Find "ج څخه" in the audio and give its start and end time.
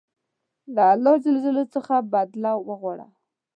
1.23-1.95